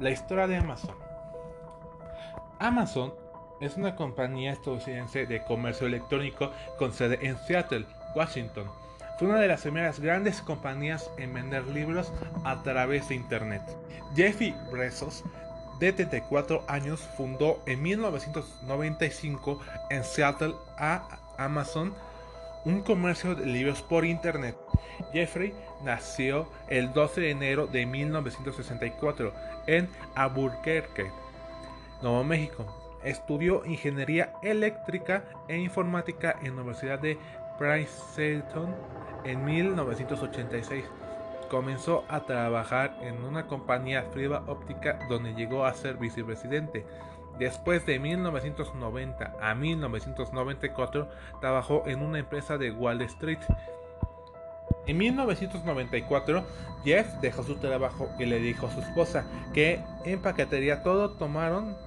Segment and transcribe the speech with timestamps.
[0.00, 0.96] La historia de Amazon.
[2.58, 3.12] Amazon
[3.60, 7.84] es una compañía estadounidense de comercio electrónico con sede en Seattle,
[8.14, 8.64] Washington.
[9.18, 13.60] Fue una de las primeras grandes compañías en vender libros a través de Internet.
[14.16, 15.22] Jeffy Bezos,
[15.78, 19.60] de 34 años, fundó en 1995
[19.90, 21.94] en Seattle a Amazon,
[22.64, 24.56] un comercio de libros por Internet.
[25.12, 29.32] Jeffrey nació el 12 de enero de 1964
[29.66, 31.10] en Albuquerque,
[32.02, 32.66] Nuevo México.
[33.02, 37.18] Estudió ingeniería eléctrica e informática en la Universidad de
[37.58, 38.74] Princeton
[39.24, 40.84] en 1986.
[41.50, 46.84] Comenzó a trabajar en una compañía fibra óptica donde llegó a ser vicepresidente.
[47.40, 51.08] Después de 1990 a 1994
[51.40, 53.38] trabajó en una empresa de Wall Street.
[54.86, 56.44] En 1994
[56.84, 61.78] Jeff dejó su trabajo y le dijo a su esposa que en paquetería todo tomaron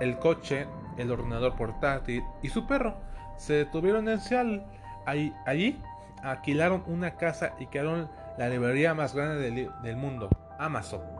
[0.00, 0.66] el coche,
[0.98, 2.96] el ordenador portátil y su perro.
[3.36, 4.64] Se detuvieron en Seattle.
[5.06, 5.80] Allí, allí
[6.24, 11.19] alquilaron una casa y crearon la librería más grande del mundo, Amazon.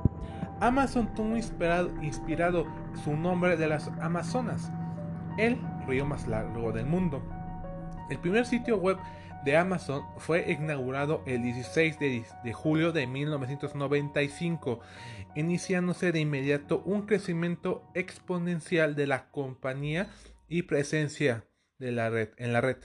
[0.61, 2.67] Amazon tuvo inspirado,
[3.03, 4.71] su nombre de las Amazonas,
[5.39, 7.23] el río más largo del mundo.
[8.11, 8.99] El primer sitio web
[9.45, 14.81] de Amazon fue inaugurado el 16 de, de, julio de 1995,
[15.35, 20.09] iniciándose de inmediato un crecimiento exponencial de la compañía
[20.47, 21.47] y presencia
[21.79, 22.77] de la red, en la red.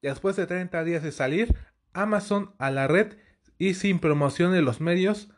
[0.00, 1.56] Después de 30 días de salir
[1.92, 3.16] Amazon a la red
[3.58, 5.28] y sin promoción de los medios,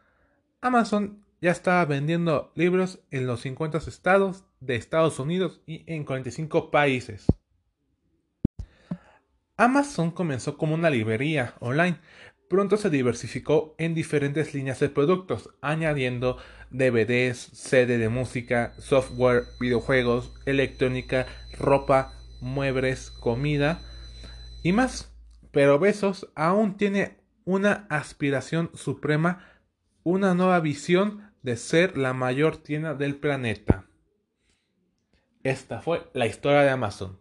[0.61, 6.71] Amazon ya estaba vendiendo libros en los 50 estados de Estados Unidos y en 45
[6.71, 7.27] países.
[9.57, 11.99] Amazon comenzó como una librería online.
[12.49, 16.37] Pronto se diversificó en diferentes líneas de productos, añadiendo
[16.71, 21.27] DVDs, CD de música, software, videojuegos, electrónica,
[21.59, 23.83] ropa, muebles, comida
[24.63, 25.13] y más.
[25.51, 29.45] Pero Besos aún tiene una aspiración suprema,
[30.05, 33.87] una nueva visión de ser la mayor tienda del planeta.
[35.43, 37.19] Esta fue la historia de Amazon.